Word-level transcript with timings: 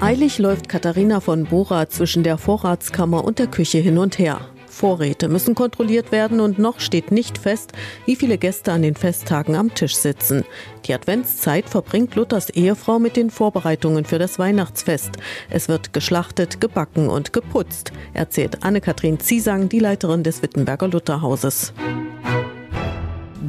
Eilig 0.00 0.38
läuft 0.38 0.70
Katharina 0.70 1.20
von 1.20 1.44
Bora 1.44 1.86
zwischen 1.90 2.22
der 2.22 2.38
Vorratskammer 2.38 3.22
und 3.22 3.38
der 3.38 3.48
Küche 3.48 3.78
hin 3.78 3.98
und 3.98 4.18
her. 4.18 4.40
Vorräte 4.66 5.28
müssen 5.28 5.54
kontrolliert 5.54 6.10
werden 6.10 6.40
und 6.40 6.58
noch 6.58 6.80
steht 6.80 7.12
nicht 7.12 7.36
fest, 7.36 7.72
wie 8.06 8.16
viele 8.16 8.38
Gäste 8.38 8.72
an 8.72 8.80
den 8.80 8.94
Festtagen 8.94 9.56
am 9.56 9.74
Tisch 9.74 9.94
sitzen. 9.94 10.44
Die 10.86 10.94
Adventszeit 10.94 11.68
verbringt 11.68 12.14
Luthers 12.14 12.48
Ehefrau 12.48 12.98
mit 12.98 13.14
den 13.14 13.28
Vorbereitungen 13.28 14.06
für 14.06 14.18
das 14.18 14.38
Weihnachtsfest. 14.38 15.18
Es 15.50 15.68
wird 15.68 15.92
geschlachtet, 15.92 16.62
gebacken 16.62 17.10
und 17.10 17.34
geputzt, 17.34 17.92
erzählt 18.14 18.64
Anne-Kathrin 18.64 19.20
Ziesang, 19.20 19.68
die 19.68 19.80
Leiterin 19.80 20.22
des 20.22 20.42
Wittenberger 20.42 20.88
Lutherhauses. 20.88 21.74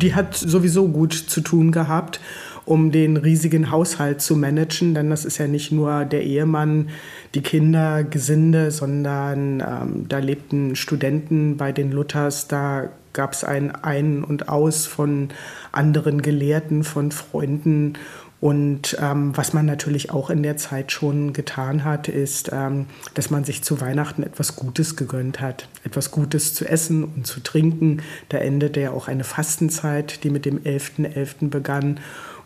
Die 0.01 0.15
hat 0.15 0.35
sowieso 0.35 0.87
gut 0.87 1.13
zu 1.13 1.41
tun 1.41 1.71
gehabt 1.71 2.19
um 2.65 2.91
den 2.91 3.17
riesigen 3.17 3.71
Haushalt 3.71 4.21
zu 4.21 4.35
managen, 4.35 4.93
denn 4.93 5.09
das 5.09 5.25
ist 5.25 5.37
ja 5.37 5.47
nicht 5.47 5.71
nur 5.71 6.05
der 6.05 6.23
Ehemann, 6.23 6.89
die 7.33 7.41
Kinder, 7.41 8.03
Gesinde, 8.03 8.71
sondern 8.71 9.61
ähm, 9.61 10.05
da 10.07 10.19
lebten 10.19 10.75
Studenten 10.75 11.57
bei 11.57 11.71
den 11.71 11.91
Luthers, 11.91 12.47
da 12.47 12.89
gab 13.13 13.33
es 13.33 13.43
ein 13.43 13.71
Ein 13.71 14.23
und 14.23 14.47
Aus 14.47 14.85
von 14.85 15.29
anderen 15.71 16.21
Gelehrten, 16.21 16.83
von 16.83 17.11
Freunden 17.11 17.93
und 18.41 18.97
ähm, 18.99 19.37
was 19.37 19.53
man 19.53 19.67
natürlich 19.67 20.09
auch 20.09 20.31
in 20.31 20.41
der 20.41 20.57
Zeit 20.57 20.91
schon 20.91 21.31
getan 21.31 21.83
hat, 21.83 22.07
ist, 22.07 22.49
ähm, 22.51 22.87
dass 23.13 23.29
man 23.29 23.43
sich 23.43 23.63
zu 23.63 23.79
Weihnachten 23.79 24.23
etwas 24.23 24.55
Gutes 24.55 24.95
gegönnt 24.95 25.39
hat. 25.39 25.67
Etwas 25.83 26.09
Gutes 26.09 26.55
zu 26.55 26.67
essen 26.67 27.03
und 27.03 27.27
zu 27.27 27.39
trinken. 27.39 28.01
Da 28.29 28.39
endete 28.39 28.81
ja 28.81 28.91
auch 28.91 29.07
eine 29.07 29.23
Fastenzeit, 29.23 30.23
die 30.23 30.31
mit 30.31 30.45
dem 30.45 30.57
11.11. 30.57 31.13
.11. 31.13 31.49
begann. 31.49 31.99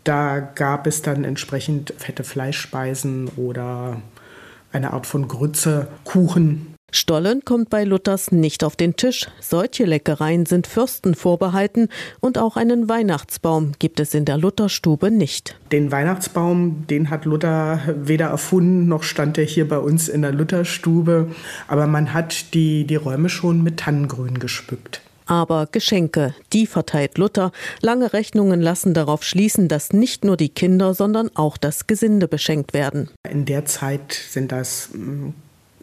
Da 0.04 0.38
gab 0.38 0.86
es 0.86 1.00
dann 1.00 1.24
entsprechend 1.24 1.94
fette 1.96 2.24
Fleischspeisen 2.24 3.28
oder 3.36 4.02
eine 4.72 4.92
Art 4.92 5.06
von 5.06 5.26
Grütze, 5.28 5.88
Kuchen. 6.04 6.75
Stollen 6.92 7.44
kommt 7.44 7.68
bei 7.68 7.84
Luthers 7.84 8.32
nicht 8.32 8.62
auf 8.64 8.76
den 8.76 8.96
Tisch. 8.96 9.26
Solche 9.40 9.84
Leckereien 9.84 10.46
sind 10.46 10.66
Fürsten 10.66 11.14
vorbehalten 11.14 11.88
und 12.20 12.38
auch 12.38 12.56
einen 12.56 12.88
Weihnachtsbaum 12.88 13.72
gibt 13.78 14.00
es 14.00 14.14
in 14.14 14.24
der 14.24 14.38
Lutherstube 14.38 15.10
nicht. 15.10 15.58
Den 15.72 15.90
Weihnachtsbaum, 15.90 16.86
den 16.88 17.10
hat 17.10 17.24
Luther 17.24 17.80
weder 17.96 18.26
erfunden 18.26 18.86
noch 18.88 19.02
stand 19.02 19.36
er 19.36 19.44
hier 19.44 19.68
bei 19.68 19.78
uns 19.78 20.08
in 20.08 20.22
der 20.22 20.32
Lutherstube, 20.32 21.30
aber 21.68 21.86
man 21.86 22.14
hat 22.14 22.54
die, 22.54 22.86
die 22.86 22.96
Räume 22.96 23.28
schon 23.28 23.62
mit 23.62 23.78
Tannengrün 23.78 24.38
geschmückt. 24.38 25.02
Aber 25.26 25.66
Geschenke, 25.70 26.34
die 26.52 26.66
verteilt 26.66 27.18
Luther. 27.18 27.50
Lange 27.80 28.12
Rechnungen 28.12 28.60
lassen 28.60 28.94
darauf 28.94 29.24
schließen, 29.24 29.66
dass 29.66 29.92
nicht 29.92 30.24
nur 30.24 30.36
die 30.36 30.50
Kinder, 30.50 30.94
sondern 30.94 31.30
auch 31.34 31.56
das 31.56 31.88
Gesinde 31.88 32.28
beschenkt 32.28 32.72
werden. 32.72 33.10
In 33.28 33.44
der 33.44 33.64
Zeit 33.64 34.12
sind 34.12 34.52
das 34.52 34.90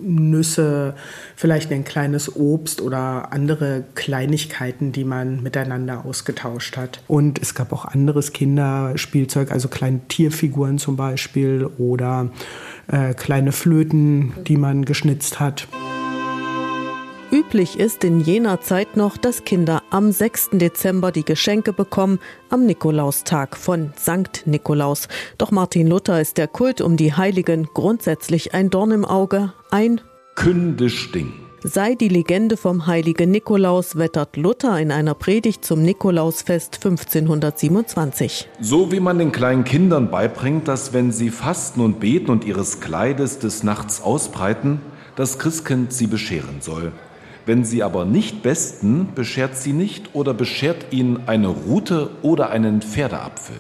Nüsse, 0.04 0.96
vielleicht 1.36 1.72
ein 1.72 1.84
kleines 1.84 2.36
Obst 2.36 2.82
oder 2.82 3.32
andere 3.32 3.84
Kleinigkeiten, 3.96 4.92
die 4.92 5.04
man 5.04 5.42
miteinander 5.42 6.06
ausgetauscht 6.06 6.78
hat. 6.78 7.02
Und 7.08 7.42
es 7.42 7.56
gab 7.56 7.72
auch 7.72 7.86
anderes 7.86 8.34
Kinderspielzeug, 8.34 9.52
also 9.52 9.68
kleine 9.68 10.02
Tierfiguren 10.08 10.78
zum 10.78 10.96
Beispiel 10.96 11.70
oder 11.78 12.30
äh, 12.88 13.14
kleine 13.14 13.52
Flöten, 13.52 14.34
die 14.48 14.58
man 14.58 14.86
geschnitzt 14.86 15.40
hat. 15.40 15.68
Üblich 17.34 17.80
ist 17.80 18.04
in 18.04 18.20
jener 18.20 18.62
Zeit 18.62 18.96
noch, 18.96 19.18
dass 19.18 19.44
Kinder 19.44 19.82
am 19.90 20.12
6. 20.12 20.52
Dezember 20.52 21.12
die 21.12 21.26
Geschenke 21.26 21.74
bekommen, 21.74 22.20
am 22.52 22.68
Nikolaustag 22.68 23.58
von 23.58 23.92
Sankt 23.96 24.46
Nikolaus. 24.46 25.08
Doch 25.40 25.50
Martin 25.50 25.88
Luther 25.88 26.22
ist 26.22 26.38
der 26.38 26.48
Kult 26.48 26.80
um 26.80 26.96
die 26.96 27.16
Heiligen 27.16 27.68
grundsätzlich 27.74 28.54
ein 28.54 28.70
Dorn 28.70 28.92
im 28.92 29.04
Auge, 29.04 29.52
ein 29.74 30.02
kündisch 30.36 31.12
Ding. 31.14 31.34
Sei 31.64 31.96
die 31.96 32.08
Legende 32.08 32.58
vom 32.58 32.86
heiligen 32.86 33.32
Nikolaus, 33.32 33.96
wettert 33.96 34.38
Luther 34.38 34.80
in 34.80 34.92
einer 34.92 35.16
Predigt 35.16 35.66
zum 35.66 35.82
Nikolausfest 35.82 36.76
1527. 36.76 38.50
So 38.62 38.92
wie 38.92 39.00
man 39.00 39.18
den 39.18 39.32
kleinen 39.32 39.64
Kindern 39.64 40.12
beibringt, 40.12 40.68
dass 40.68 40.94
wenn 40.94 41.12
sie 41.12 41.32
fasten 41.32 41.82
und 41.82 42.00
beten 42.00 42.30
und 42.30 42.46
ihres 42.46 42.82
Kleides 42.82 43.40
des 43.40 43.64
Nachts 43.64 44.00
ausbreiten, 44.00 44.80
das 45.16 45.40
Christkind 45.40 45.92
sie 45.92 46.06
bescheren 46.06 46.62
soll. 46.62 46.92
Wenn 47.48 47.66
sie 47.66 47.82
aber 47.82 48.06
nicht 48.06 48.44
besten, 48.44 49.08
beschert 49.16 49.58
sie 49.58 49.74
nicht 49.74 50.14
oder 50.14 50.36
beschert 50.36 50.94
ihnen 50.94 51.24
eine 51.26 51.48
Rute 51.48 52.12
oder 52.22 52.52
einen 52.52 52.84
Pferdeapfel. 52.84 53.56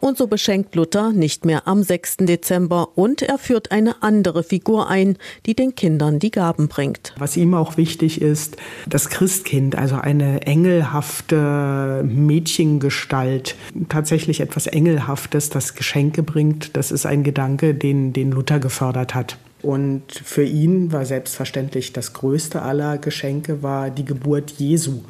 Und 0.00 0.18
so 0.18 0.26
beschenkt 0.26 0.74
Luther 0.74 1.12
nicht 1.12 1.44
mehr 1.44 1.66
am 1.66 1.82
6. 1.82 2.18
Dezember 2.18 2.96
und 2.96 3.22
er 3.22 3.38
führt 3.38 3.70
eine 3.70 4.02
andere 4.02 4.42
Figur 4.42 4.88
ein, 4.88 5.16
die 5.46 5.54
den 5.54 5.74
Kindern 5.74 6.18
die 6.18 6.30
Gaben 6.30 6.68
bringt. 6.68 7.14
Was 7.18 7.36
ihm 7.36 7.54
auch 7.54 7.76
wichtig 7.76 8.20
ist, 8.20 8.56
das 8.86 9.08
Christkind, 9.08 9.76
also 9.76 9.96
eine 9.96 10.42
engelhafte 10.42 12.04
Mädchengestalt, 12.06 13.56
tatsächlich 13.88 14.40
etwas 14.40 14.66
Engelhaftes, 14.66 15.48
das 15.50 15.74
Geschenke 15.74 16.22
bringt, 16.22 16.76
das 16.76 16.92
ist 16.92 17.06
ein 17.06 17.24
Gedanke, 17.24 17.74
den, 17.74 18.12
den 18.12 18.30
Luther 18.30 18.60
gefördert 18.60 19.14
hat. 19.14 19.38
Und 19.62 20.12
für 20.12 20.44
ihn 20.44 20.92
war 20.92 21.04
selbstverständlich 21.06 21.92
das 21.92 22.12
größte 22.12 22.62
aller 22.62 22.98
Geschenke 22.98 23.62
war 23.62 23.90
die 23.90 24.04
Geburt 24.04 24.52
Jesu. 24.58 25.00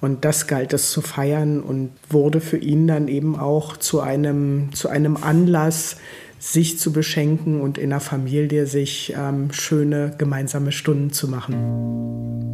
Und 0.00 0.24
das 0.24 0.46
galt 0.46 0.72
es 0.72 0.90
zu 0.90 1.00
feiern 1.00 1.62
und 1.62 1.90
wurde 2.10 2.40
für 2.40 2.58
ihn 2.58 2.86
dann 2.86 3.08
eben 3.08 3.38
auch 3.38 3.76
zu 3.76 4.00
einem, 4.00 4.72
zu 4.72 4.88
einem 4.88 5.16
Anlass, 5.16 5.96
sich 6.38 6.78
zu 6.78 6.92
beschenken 6.92 7.60
und 7.60 7.78
in 7.78 7.90
der 7.90 8.00
Familie 8.00 8.66
sich 8.66 9.14
ähm, 9.16 9.52
schöne 9.52 10.14
gemeinsame 10.18 10.70
Stunden 10.70 11.10
zu 11.10 11.28
machen. 11.28 12.45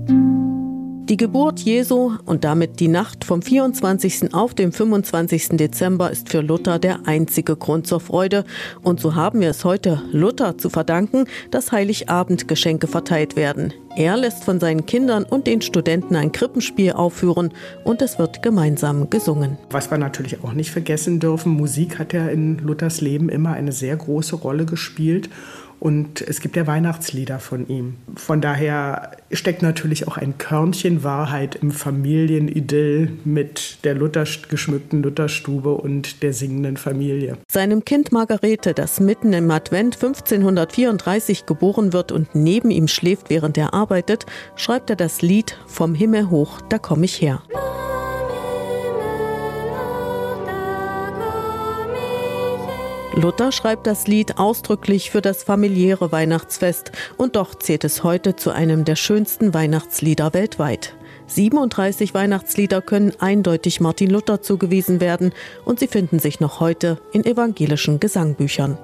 Die 1.12 1.18
Geburt 1.18 1.60
Jesu 1.60 2.12
und 2.24 2.42
damit 2.42 2.80
die 2.80 2.88
Nacht 2.88 3.26
vom 3.26 3.42
24. 3.42 4.32
auf 4.32 4.54
den 4.54 4.72
25. 4.72 5.58
Dezember 5.58 6.10
ist 6.10 6.30
für 6.30 6.40
Luther 6.40 6.78
der 6.78 7.06
einzige 7.06 7.54
Grund 7.54 7.86
zur 7.86 8.00
Freude. 8.00 8.46
Und 8.82 8.98
so 8.98 9.14
haben 9.14 9.42
wir 9.42 9.50
es 9.50 9.62
heute 9.66 10.00
Luther 10.10 10.56
zu 10.56 10.70
verdanken, 10.70 11.26
dass 11.50 11.70
Heiligabendgeschenke 11.70 12.86
verteilt 12.86 13.36
werden. 13.36 13.74
Er 13.94 14.16
lässt 14.16 14.44
von 14.44 14.58
seinen 14.58 14.86
Kindern 14.86 15.24
und 15.24 15.46
den 15.46 15.60
Studenten 15.60 16.16
ein 16.16 16.32
Krippenspiel 16.32 16.92
aufführen 16.92 17.52
und 17.84 18.00
es 18.00 18.18
wird 18.18 18.42
gemeinsam 18.42 19.10
gesungen. 19.10 19.58
Was 19.68 19.90
wir 19.90 19.98
natürlich 19.98 20.42
auch 20.42 20.54
nicht 20.54 20.70
vergessen 20.70 21.20
dürfen, 21.20 21.52
Musik 21.52 21.98
hat 21.98 22.14
ja 22.14 22.28
in 22.28 22.56
Luthers 22.56 23.02
Leben 23.02 23.28
immer 23.28 23.52
eine 23.52 23.72
sehr 23.72 23.96
große 23.96 24.36
Rolle 24.36 24.64
gespielt. 24.64 25.28
Und 25.82 26.20
es 26.20 26.38
gibt 26.38 26.54
ja 26.54 26.68
Weihnachtslieder 26.68 27.40
von 27.40 27.66
ihm. 27.66 27.96
Von 28.14 28.40
daher 28.40 29.16
steckt 29.32 29.62
natürlich 29.62 30.06
auch 30.06 30.16
ein 30.16 30.38
Körnchen 30.38 31.02
Wahrheit 31.02 31.56
im 31.56 31.72
Familienidyll 31.72 33.10
mit 33.24 33.78
der 33.82 33.94
Luther 33.94 34.24
geschmückten 34.48 35.02
Lutherstube 35.02 35.72
und 35.72 36.22
der 36.22 36.34
singenden 36.34 36.76
Familie. 36.76 37.36
Seinem 37.50 37.84
Kind 37.84 38.12
Margarete, 38.12 38.74
das 38.74 39.00
mitten 39.00 39.32
im 39.32 39.50
Advent 39.50 39.96
1534 39.96 41.46
geboren 41.46 41.92
wird 41.92 42.12
und 42.12 42.32
neben 42.36 42.70
ihm 42.70 42.86
schläft, 42.86 43.28
während 43.28 43.58
er 43.58 43.74
arbeitet, 43.74 44.24
schreibt 44.54 44.88
er 44.88 44.96
das 44.96 45.20
Lied 45.20 45.58
Vom 45.66 45.96
Himmel 45.96 46.30
hoch, 46.30 46.60
da 46.68 46.78
komm 46.78 47.02
ich 47.02 47.20
her. 47.20 47.42
Luther 53.14 53.52
schreibt 53.52 53.86
das 53.86 54.06
Lied 54.06 54.38
ausdrücklich 54.38 55.10
für 55.10 55.20
das 55.20 55.42
familiäre 55.42 56.12
Weihnachtsfest 56.12 56.92
und 57.18 57.36
doch 57.36 57.54
zählt 57.54 57.84
es 57.84 58.02
heute 58.02 58.36
zu 58.36 58.50
einem 58.50 58.84
der 58.84 58.96
schönsten 58.96 59.52
Weihnachtslieder 59.52 60.32
weltweit. 60.32 60.94
37 61.26 62.14
Weihnachtslieder 62.14 62.80
können 62.80 63.12
eindeutig 63.18 63.80
Martin 63.80 64.10
Luther 64.10 64.40
zugewiesen 64.40 65.00
werden 65.00 65.32
und 65.64 65.78
sie 65.78 65.88
finden 65.88 66.20
sich 66.20 66.40
noch 66.40 66.60
heute 66.60 66.98
in 67.12 67.24
evangelischen 67.24 68.00
Gesangbüchern. 68.00 68.78